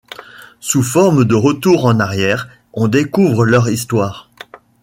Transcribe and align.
Sous 0.61 0.81
forme 0.81 1.25
de 1.25 1.35
retours 1.35 1.85
en 1.85 1.99
arrière, 1.99 2.49
on 2.73 2.87
découvre 2.87 3.45
leur 3.45 3.69
histoire. 3.69 4.31